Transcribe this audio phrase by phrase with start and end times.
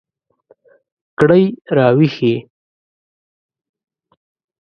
[1.19, 1.45] کړئ
[1.75, 2.35] را ویښې